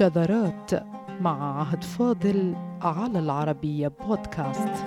[0.00, 0.70] شذرات
[1.20, 4.84] مع عهد فاضل على العربية بودكاست.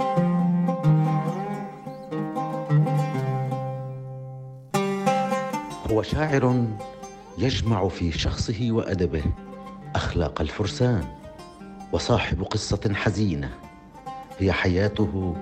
[5.91, 6.65] هو شاعر
[7.37, 9.23] يجمع في شخصه وأدبه
[9.95, 11.03] أخلاق الفرسان
[11.91, 13.49] وصاحب قصة حزينة
[14.39, 15.35] هي حياته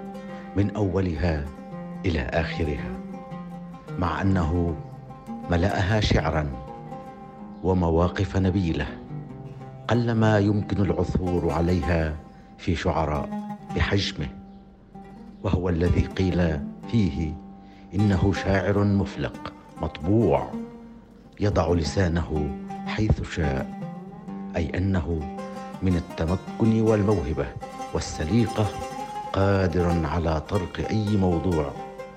[0.55, 1.45] من أولها
[2.05, 2.91] إلى آخرها
[3.99, 4.75] مع أنه
[5.49, 6.51] ملأها شعرا
[7.63, 9.00] ومواقف نبيلة.
[9.91, 12.15] قلما يمكن العثور عليها
[12.57, 13.29] في شعراء
[13.75, 14.27] بحجمه
[15.43, 16.59] وهو الذي قيل
[16.91, 17.33] فيه
[17.93, 20.51] إنه شاعر مفلق مطبوع
[21.39, 23.79] يضع لسانه حيث شاء
[24.55, 25.37] أي أنه
[25.81, 27.47] من التمكن والموهبة
[27.93, 28.65] والسليقة
[29.33, 31.71] قادر على طرق أي موضوع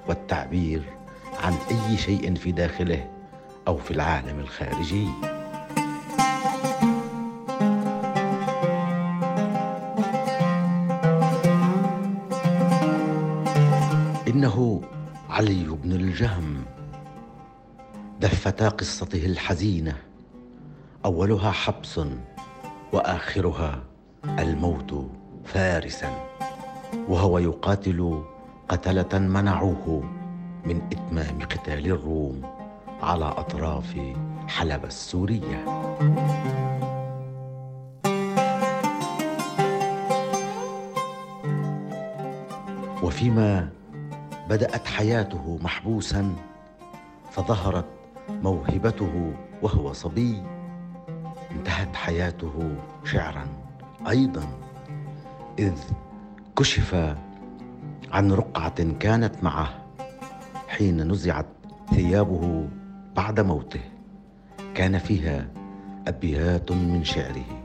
[0.09, 0.83] والتعبير
[1.45, 3.07] عن أي شيء في داخله
[3.69, 5.34] أو في العالم الخارجي.
[14.45, 14.81] إنه
[15.31, 16.65] علي بن الجهم.
[18.21, 19.97] دفتا قصته الحزينة.
[21.05, 22.01] أولها حبس
[22.93, 23.83] وآخرها
[24.25, 25.11] الموت
[25.45, 26.13] فارسا.
[27.09, 28.23] وهو يقاتل
[28.69, 30.05] قتلة منعوه
[30.65, 32.43] من إتمام قتال الروم
[33.03, 33.97] على أطراف
[34.49, 35.65] حلب السورية.
[43.03, 43.69] وفيما
[44.49, 46.37] بدأت حياته محبوسا
[47.31, 47.87] فظهرت
[48.31, 50.43] موهبته وهو صبي.
[51.51, 53.47] انتهت حياته شعرا
[54.09, 54.45] أيضا
[55.59, 55.79] إذ
[56.57, 57.17] كشف
[58.13, 59.69] عن رقعة كانت معه
[60.69, 61.47] حين نزعت
[61.91, 62.69] ثيابه
[63.17, 63.81] بعد موته.
[64.75, 65.49] كان فيها
[66.09, 67.65] أبيات من شعره.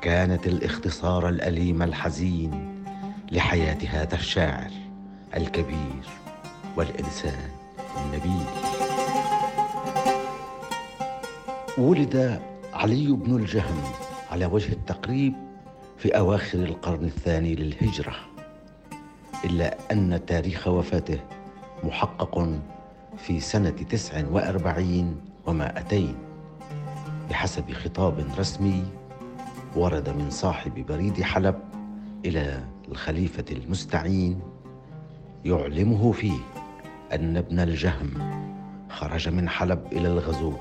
[0.00, 2.84] كانت الاختصار الأليم الحزين
[3.32, 4.87] لحياه هذا الشاعر.
[5.36, 6.08] الكبير
[6.76, 7.50] والإنسان
[7.96, 8.46] النبيل.
[11.78, 12.40] ولد
[12.72, 13.82] علي بن الجهم
[14.30, 15.34] على وجه التقريب
[15.98, 18.14] في أواخر القرن الثاني للهجرة
[19.44, 21.18] إلا أن تاريخ وفاته
[21.84, 22.48] محقق
[23.18, 26.14] في سنة تسع وأربعين ومائتين.
[27.30, 28.84] بحسب خطاب رسمي
[29.76, 31.60] ورد من صاحب بريد حلب
[32.24, 34.40] إلى الخليفة المستعين
[35.44, 36.38] يعلمه فيه
[37.14, 38.38] أن ابن الجهم
[38.90, 40.52] خرج من حلب إلى الغزو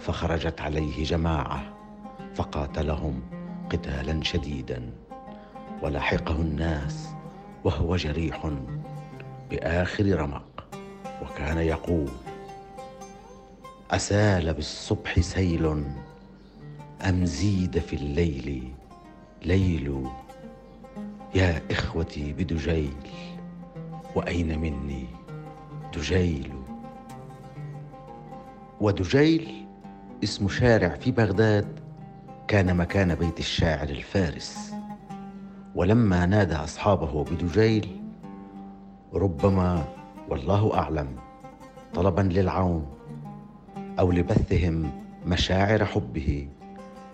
[0.00, 1.62] فخرجت عليه جماعة
[2.34, 3.20] فقاتلهم
[3.70, 4.90] قتالا شديدا.
[5.82, 7.08] ولحقه الناس
[7.64, 8.50] وهو جريح
[9.50, 10.64] بآخر رمق
[11.22, 12.08] وكان يقول
[13.90, 15.84] أسال بالصبح سيل
[17.08, 18.72] أم زيد في الليل
[19.44, 20.06] ليل
[21.34, 22.94] يا إخوتي بدجيل.
[24.14, 25.06] وأين مني
[25.94, 26.52] دجيل؟
[28.80, 29.66] ودجيل
[30.24, 31.80] اسم شارع في بغداد
[32.48, 34.72] كان مكان بيت الشاعر الفارس.
[35.74, 38.00] ولما نادى أصحابه بدجيل
[39.14, 39.84] ربما
[40.28, 41.08] والله أعلم
[41.94, 42.86] طلبا للعون
[43.98, 44.90] أو لبثهم
[45.26, 46.48] مشاعر حبه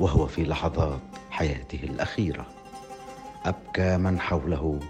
[0.00, 1.00] وهو في لحظات
[1.30, 2.46] حياته الأخيرة.
[3.44, 4.80] أبكى من حوله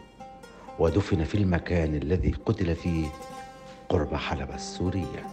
[0.81, 3.07] ودفن في المكان الذي قتل فيه
[3.89, 5.27] قرب حلب السورية.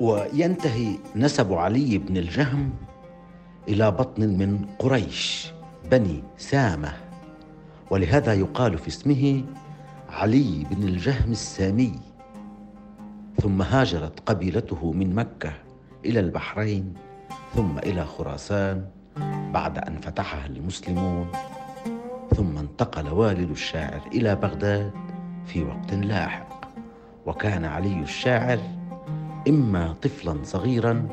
[0.00, 2.70] وينتهي نسب علي بن الجهم
[3.68, 5.52] إلى بطن من قريش
[5.90, 6.92] بني سامة.
[7.90, 9.44] ولهذا يقال في اسمه
[10.08, 11.92] علي بن الجهم السامي.
[13.42, 15.52] ثم هاجرت قبيلته من مكة
[16.04, 16.94] إلى البحرين
[17.54, 18.86] ثم إلى خراسان
[19.52, 21.28] بعد أن فتحها المسلمون.
[22.36, 24.90] ثم انتقل والد الشاعر إلى بغداد
[25.46, 26.60] في وقت لاحق.
[27.26, 28.58] وكان علي الشاعر
[29.48, 31.08] إما طفلا صغيرا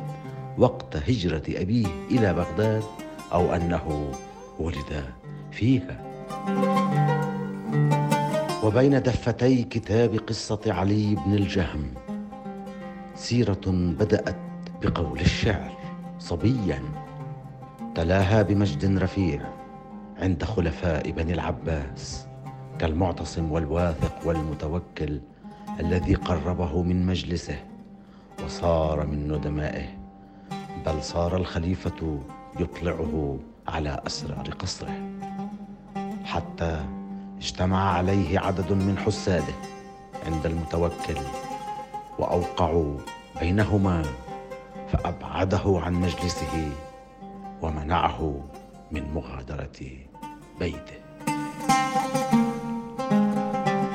[0.57, 2.83] وقت هجرة أبيه إلى بغداد
[3.33, 4.11] أو أنه
[4.59, 5.03] ولد
[5.51, 6.03] فيها.
[8.63, 11.93] وبين دفتي كتاب قصة علي بن الجهم
[13.15, 13.61] سيرة
[13.99, 14.39] بدأت
[14.81, 15.71] بقول الشعر
[16.19, 16.81] صبيا
[17.95, 19.62] تلاها بمجد رفيع.
[20.21, 22.27] عند خلفاء بني العباس
[22.79, 25.21] كالمعتصم والواثق والمتوكل
[25.79, 27.59] الذي قربه من مجلسه
[28.45, 29.97] وصار من ندمائه
[30.85, 32.19] بل صار الخليفة
[32.59, 35.01] يطلعه على أسرار قصره.
[36.25, 36.85] حتى
[37.37, 39.53] اجتمع عليه عدد من حساده
[40.25, 41.17] عند المتوكل
[42.19, 42.97] وأوقعوا
[43.39, 44.03] بينهما
[44.91, 46.71] فأبعده عن مجلسه
[47.61, 48.41] ومنعه
[48.93, 49.79] من مغادرة
[50.59, 51.03] بيته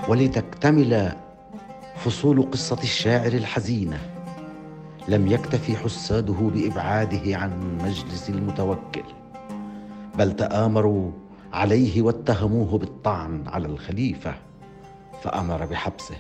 [0.09, 1.13] ولتكتمل
[1.97, 4.01] فصول قصة الشاعر الحزينه
[5.09, 9.05] لم يكتف حساده بإبعاده عن مجلس المتوكل
[10.19, 11.11] بل تآمروا
[11.53, 14.35] عليه واتهموه بالطعن على الخليفة
[15.23, 16.17] فأمر بحبسه.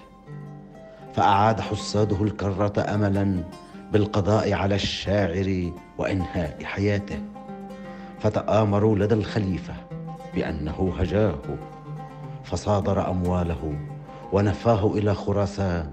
[1.15, 3.45] فأعاد حساده الكرة املا
[3.93, 7.19] بالقضاء على الشاعر وإنهاء حياته.
[8.21, 9.75] فتآمروا لدى الخليفة
[10.35, 11.39] بأنه هجاه
[12.45, 13.79] فصادر أمواله
[14.33, 15.91] ونفاه إلى خراسان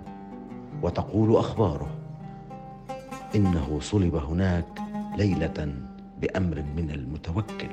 [0.81, 1.87] وتقول أخباره
[3.35, 4.65] إنه صلب هناك
[5.17, 5.73] ليلة
[6.21, 7.69] بأمر من المتوكل.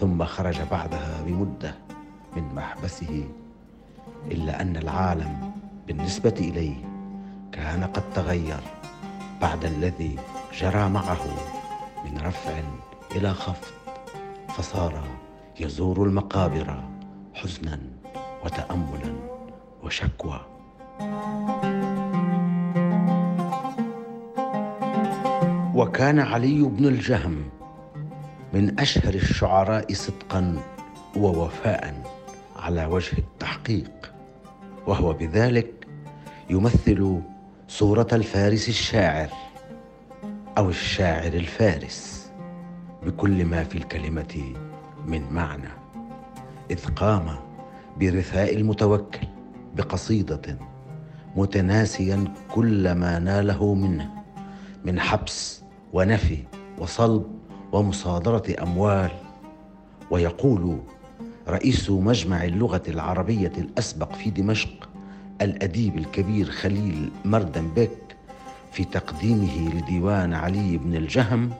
[0.00, 1.74] ثم خرج بعدها بمدة
[2.36, 3.24] من محبسه
[4.30, 5.50] إلا أن العالم
[5.86, 6.76] بالنسبة إليه
[7.52, 8.60] كان قد تغير
[9.42, 10.16] بعد الذي
[10.60, 11.24] جرى معه
[12.04, 12.52] من رفع
[13.16, 13.68] إلى خفض
[14.48, 15.04] فصار
[15.60, 16.84] يزور المقابر
[17.34, 17.80] حزنا
[18.44, 19.14] وتاملا
[19.82, 20.40] وشكوى.
[25.74, 27.44] وكان علي بن الجهم
[28.52, 30.62] من أشهر الشعراء صدقا
[31.16, 32.02] ووفاء
[32.56, 34.12] على وجه التحقيق
[34.86, 35.86] وهو بذلك
[36.50, 37.20] يمثل
[37.68, 39.28] صورة الفارس الشاعر
[40.58, 42.17] أو الشاعر الفارس.
[43.06, 44.54] بكل ما في الكلمة
[45.06, 45.68] من معنى.
[46.70, 47.36] إذ قام
[48.00, 49.26] برثاء المتوكل
[49.76, 50.58] بقصيدة
[51.36, 54.10] متناسيا كل ما ناله منه
[54.84, 55.62] من حبس
[55.92, 56.38] ونفي
[56.78, 57.26] وصلب
[57.72, 59.10] ومصادرة أموال.
[60.10, 60.78] ويقول
[61.48, 64.88] رئيس مجمع اللغة العربية الأسبق في دمشق
[65.42, 68.16] الأديب الكبير خليل مردنبك
[68.72, 71.50] في تقديمه لديوان علي بن الجهم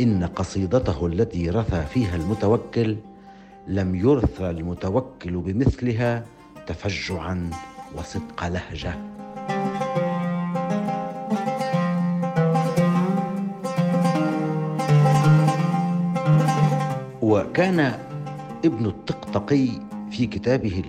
[0.00, 2.96] إن قصيدته التي رثى فيها المتوكل
[3.68, 6.24] لم يرثى المتوكل بمثلها
[6.66, 7.50] تفجعا
[7.96, 8.94] وصدق لهجة.
[17.22, 17.80] وكان
[18.64, 19.68] ابن الطقطقي
[20.10, 20.82] في كتابه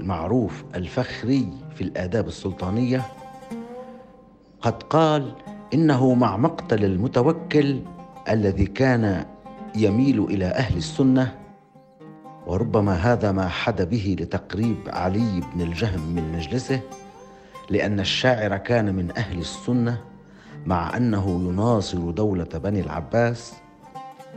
[0.00, 3.02] المعروف الفخري في الآداب السلطانية
[4.60, 5.32] قد قال
[5.74, 7.80] إنه مع مقتل المتوكل
[8.30, 9.24] الذي كان
[9.76, 11.34] يميل إلى أهل السنة
[12.46, 16.80] وربما هذا ما حد به لتقريب علي بن الجهم من مجلسه
[17.70, 19.98] لأن الشاعر كان من أهل السنة
[20.66, 23.54] مع أنه يناصر دولة بني العباس.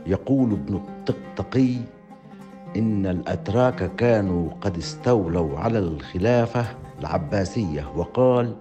[0.06, 1.76] يقول ابن الطقطقي
[2.76, 6.64] إن الأتراك كانوا قد استولوا على الخلافة
[7.00, 8.56] العباسية وقال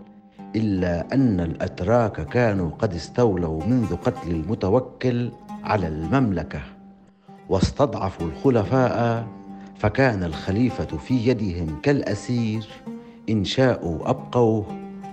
[0.56, 5.31] إلا أن الأتراك كانوا قد استولوا منذ قتل المتوكل
[5.63, 6.62] على المملكة
[7.50, 9.27] واستضعفوا الخلفاء
[9.75, 12.68] فكان الخليفة في يدهم كالأسير
[13.30, 14.65] إن شاءوا أبقوه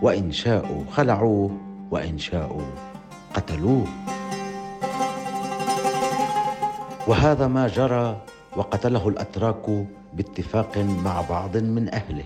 [0.03, 1.51] وإن شاءوا خلعوه
[1.91, 2.63] وإن شاءوا
[3.35, 3.87] قتلوه.
[7.07, 8.23] وهذا ما جرى
[8.57, 12.25] وقتله الأتراك باتفاق مع بعض من أهله.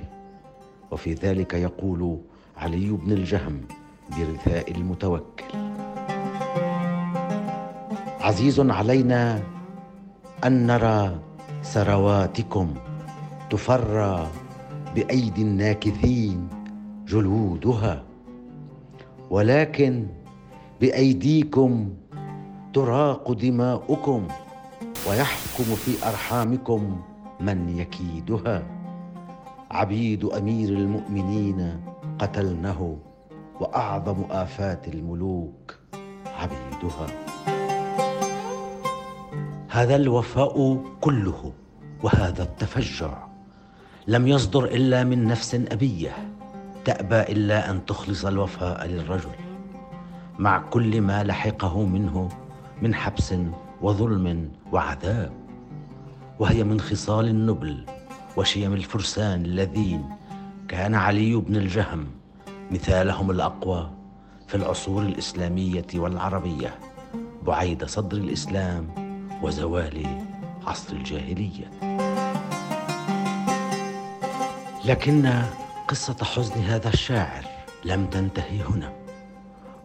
[0.91, 2.19] وفي ذلك يقول
[2.63, 3.61] علي بن الجهم
[4.11, 5.45] برثاء المتوكل.
[8.21, 9.43] عزيز علينا
[10.45, 11.19] أن نرى
[11.63, 12.75] ثرواتكم
[13.51, 14.27] تفرى
[14.95, 16.49] بأيدي الناكثين
[17.09, 18.03] جلودها
[19.31, 20.07] ولكن
[20.81, 21.89] بأيديكم
[22.75, 24.29] تراق دماؤكم
[25.09, 26.97] ويحكم في أرحامكم
[27.41, 28.63] من يكيدها.
[29.71, 31.92] عبيد أمير المؤمنين
[32.23, 32.99] قتلنه
[33.61, 35.79] وأعظم آفات الملوك
[36.39, 37.07] عبيدها.
[39.69, 41.53] هذا الوفاء كله
[42.03, 43.27] وهذا التفجع.
[44.07, 46.13] لم يصدر إلا من نفس أبيه.
[46.85, 49.35] تأبى إلا أن تخلص الوفاء للرجل.
[50.39, 52.29] مع كل ما لحقه منه
[52.83, 53.35] من حبس
[53.83, 55.33] وظلم وعذاب.
[56.39, 57.87] وهي من خصال النبل
[58.37, 60.22] وشيم الفرسان الذين
[60.73, 62.07] كان علي بن الجهم
[62.71, 63.91] مثالهم الأقوى
[64.49, 66.79] في العصور الإسلامية والعربية
[67.43, 68.89] بعيد صدر الإسلام
[69.43, 70.07] وزوال
[70.67, 71.71] عصر الجاهلية.
[74.85, 75.43] لكن
[75.89, 77.45] قصة حزن هذا الشاعر
[77.85, 78.93] لم تنتهي هنا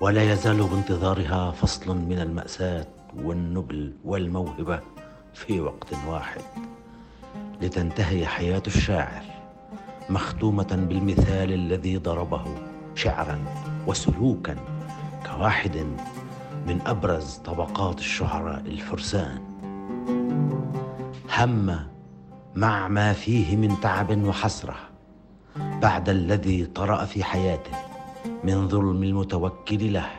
[0.02, 4.80] ولا يزال بانتظارها فصل من المأساة والنبل والموهبة
[5.34, 6.42] في وقت واحد.
[7.62, 9.37] لتنتهي حياة الشاعر
[10.10, 12.44] مختومة بالمثال الذي ضربه
[12.96, 13.40] شعرا
[13.88, 14.56] وسلوكا
[15.40, 15.78] واحد
[16.68, 19.42] من أبرز طبقات الشعراء الفرسان.
[21.38, 21.80] هم
[22.56, 24.76] مع ما فيه من تعب وحسرة
[25.58, 27.72] بعد الذي طرأ في حياته
[28.44, 30.10] من ظلم المتوكل له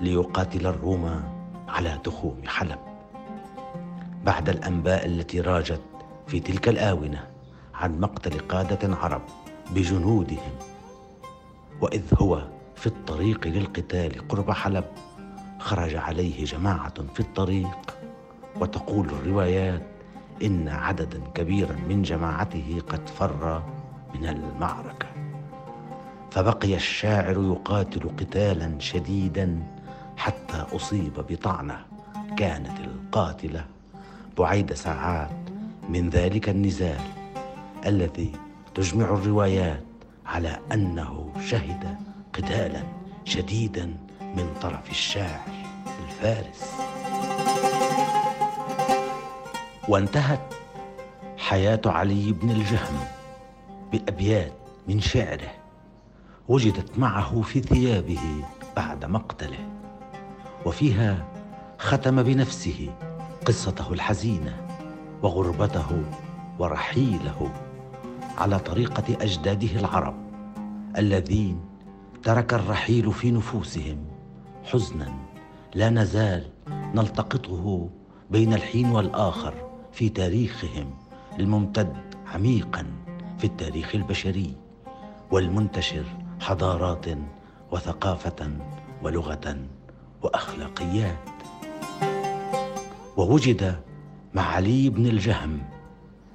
[0.00, 1.22] ليقاتل الروم
[1.68, 2.78] على تخوم حلب.
[4.24, 5.82] بعد الأنباء التي راجت
[6.26, 7.31] في تلك الآونة
[7.82, 9.22] عن مقتل قادة عرب
[9.74, 10.52] بجنودهم.
[11.80, 12.42] وإذ هو
[12.76, 14.84] في الطريق للقتال قرب حلب
[15.58, 17.96] خرج عليه جماعة في الطريق.
[18.60, 19.82] وتقول الروايات
[20.42, 23.62] إن عددا كبيرا من جماعته قد فر
[24.14, 25.06] من المعركة.
[26.30, 29.62] فبقي الشاعر يقاتل قتالا شديدا
[30.16, 31.84] حتى أصيب بطعنة
[32.36, 33.64] كانت القاتلة
[34.38, 35.36] بعيد ساعات
[35.88, 37.21] من ذلك النزال.
[37.86, 38.32] الذي
[38.74, 39.84] تجمع الروايات
[40.26, 41.96] على أنه شهد
[42.32, 42.82] قتالا
[43.24, 45.48] شديدا من طرف الشاعر
[46.04, 46.72] الفارس.
[49.88, 50.54] وانتهت
[51.38, 52.98] حياة علي بن الجهم
[53.92, 54.52] بأبيات
[54.88, 55.50] من شعره
[56.48, 58.44] وجدت معه في ثيابه
[58.76, 59.68] بعد مقتله
[60.66, 61.26] وفيها
[61.78, 62.90] ختم بنفسه
[63.46, 64.66] قصته الحزينة
[65.22, 66.02] وغربته
[66.58, 67.52] ورحيله.
[68.38, 70.14] على طريقة أجداده العرب
[70.98, 71.60] الذين
[72.22, 74.04] ترك الرحيل في نفوسهم
[74.64, 75.12] حزنا
[75.74, 76.44] لا نزال
[76.94, 77.88] نلتقطه
[78.30, 79.54] بين الحين والآخر
[79.92, 80.94] في تاريخهم
[81.38, 81.96] الممتد
[82.34, 82.86] عميقا
[83.38, 84.54] في التاريخ البشري
[85.30, 86.04] والمنتشر
[86.40, 87.06] حضارات
[87.72, 88.50] وثقافة
[89.02, 89.56] ولغة
[90.22, 91.18] وأخلاقيات.
[93.16, 93.80] ووجد
[94.34, 95.62] مع علي بن الجهم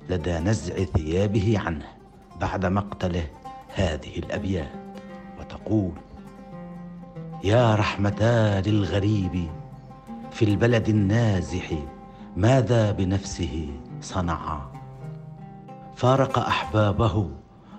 [0.09, 1.85] لدى نزع ثيابه عنه
[2.41, 3.23] بعد مقتله
[3.75, 4.71] هذه الأبيات.
[5.39, 5.91] وتقول
[7.43, 9.47] يا رحمتا للغريب
[10.31, 11.71] في البلد النازح
[12.37, 13.69] ماذا بنفسه
[14.01, 14.61] صنع؟
[15.95, 17.29] فارق أحبابه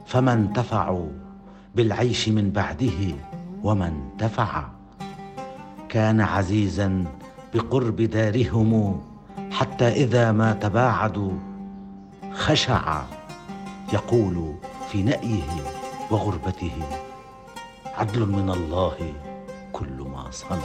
[0.07, 1.09] فما انتفعوا
[1.75, 3.15] بالعيش من بعده
[3.63, 4.65] وما انتفع.
[5.89, 7.05] كان عزيزا
[7.55, 9.01] بقرب دارهم
[9.51, 11.33] حتى إذا ما تباعدوا
[12.33, 13.03] خشع
[13.93, 14.55] يقول
[14.91, 15.63] في نأيه
[16.11, 16.73] وغربته
[17.87, 19.13] عدل من الله
[19.73, 20.59] كل ما صنع.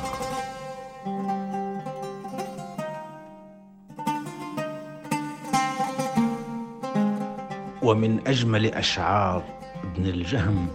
[7.84, 9.44] ومن أجمل أشعار
[9.84, 10.68] ابن الجهم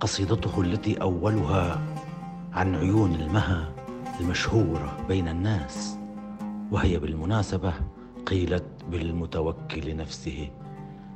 [0.00, 1.80] قصيدته التي أولها
[2.52, 3.72] عن عيون المها
[4.20, 5.96] المشهورة بين الناس
[6.70, 7.72] وهي بالمناسبة
[8.26, 10.50] قيلت بالمتوكل نفسه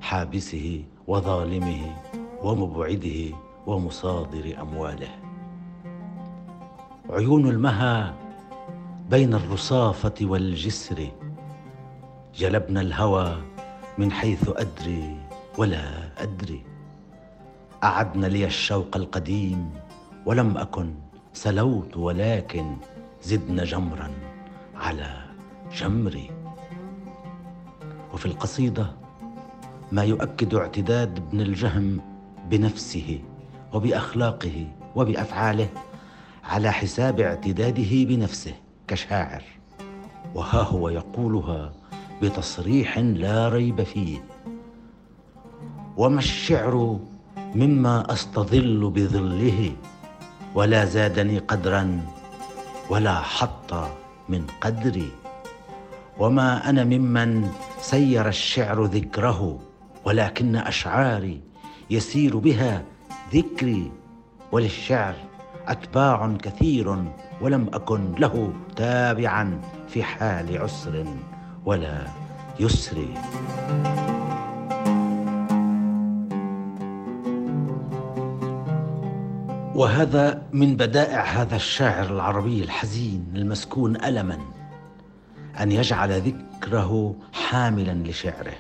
[0.01, 1.97] حابسه وظالمه
[2.43, 5.09] ومبعده ومصادر أمواله.
[7.11, 8.15] عيون المها
[9.11, 11.09] بين الرصافة والجسر
[12.35, 13.37] جلبنا الهوى
[13.99, 15.17] من حيث أدري
[15.59, 15.85] ولا
[16.19, 16.63] أدري.
[17.85, 19.71] اعدن لي الشوق القديم
[20.27, 20.95] ولم أكن
[21.33, 22.77] سلوت ولكن
[23.23, 24.11] زدن جمرا
[24.77, 25.25] على
[25.77, 26.44] جمري.
[28.15, 28.87] وفي القصيدة
[29.93, 32.01] ما يؤكد اعتداد ابن الجهم
[32.51, 33.21] بنفسه
[33.73, 34.67] وبأخلاقه
[34.97, 35.69] وبأفعاله
[36.45, 38.55] على حساب اعتداده بنفسه
[38.89, 39.43] كشاعر.
[40.35, 41.73] وها هو يقولها
[42.23, 44.25] بتصريح لا ريب فيه
[45.97, 46.99] وما الشعر
[47.55, 49.77] مما أستظل بظله
[50.55, 52.01] ولا زادني قدرا
[52.91, 53.75] ولا حط
[54.29, 55.24] من قدري
[56.19, 57.49] وما أنا ممن
[57.81, 59.59] سير الشعر ذكره
[60.05, 61.41] ولكن أشعاري
[61.91, 62.83] يسير بها
[63.35, 63.93] ذكري
[64.53, 65.15] وللشعر
[65.67, 67.05] أتباع كثير
[67.41, 71.05] ولم أكن له تابعا في حال عسر
[71.65, 72.07] ولا
[72.61, 73.07] يسر.
[79.75, 84.39] وهذا من بدائع هذا الشاعر العربي الحزين المسكون الما.
[85.61, 88.55] أن يجعل ذكره حاملا لشعره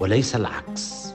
[0.00, 1.14] وليس العكس.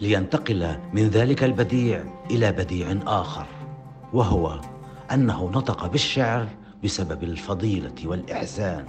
[0.00, 3.46] لينتقل من ذلك البديع إلى بديع آخر
[4.12, 4.60] وهو
[5.12, 6.48] أنه نطق بالشعر
[6.84, 8.84] بسبب الفضيلة والإحسان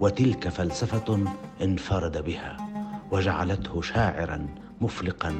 [0.00, 1.24] وتلك فلسفة
[1.62, 2.56] انفرد بها
[3.10, 4.46] وجعلته شاعرا
[4.80, 5.34] مفلقا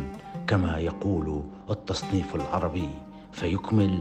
[0.47, 2.89] كما يقول التصنيف العربي
[3.33, 3.99] فيكمل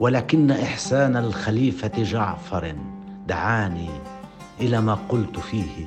[0.00, 2.76] ولكن إحسان الخليفة جعفر
[3.28, 3.90] دعاني
[4.60, 5.86] إلى ما قلت فيه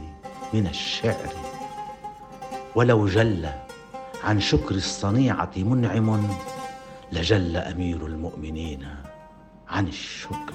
[0.53, 1.33] من الشعر.
[2.75, 3.49] ولو جل
[4.23, 6.27] عن شكر الصنيعة منعم
[7.11, 8.87] لجل أمير المؤمنين
[9.69, 10.53] عن الشكر.